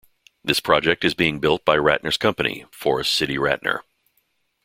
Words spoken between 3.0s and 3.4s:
City